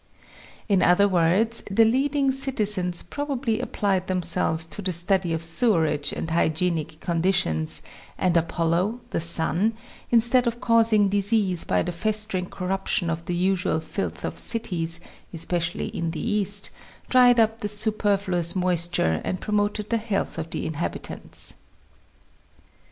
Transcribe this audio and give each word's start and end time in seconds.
In 0.67 0.81
other 0.81 1.07
words, 1.07 1.61
the 1.69 1.85
leading 1.85 2.31
citizens 2.31 3.03
probably 3.03 3.59
applied 3.59 4.07
themselves 4.07 4.65
to 4.65 4.81
the 4.81 4.93
study 4.93 5.31
of 5.31 5.43
sewerage 5.43 6.11
and 6.11 6.31
hygienic 6.31 6.99
condi 7.01 7.31
tions, 7.31 7.83
and 8.17 8.35
Apollo 8.35 8.99
(the 9.11 9.19
Sun) 9.19 9.75
instead' 10.09 10.47
of 10.47 10.59
causing 10.59 11.07
disease 11.07 11.65
by 11.65 11.83
the 11.83 11.91
festering 11.91 12.47
corruption 12.47 13.11
of 13.11 13.25
the 13.25 13.35
usual 13.35 13.79
filth 13.79 14.25
of 14.25 14.39
cities, 14.39 15.01
especi 15.35 15.75
ally 15.75 15.89
in 15.93 16.09
the 16.09 16.19
East, 16.19 16.71
dried 17.11 17.39
up 17.39 17.59
the 17.61 17.67
superfluous 17.67 18.55
moisture, 18.55 19.21
and 19.23 19.39
promoted 19.39 19.91
the 19.91 19.97
health 19.97 20.39
of 20.39 20.49
the 20.49 20.65
inhabitants. 20.65 21.57